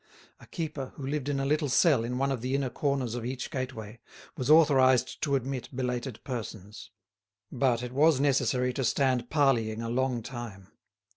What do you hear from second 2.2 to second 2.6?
of the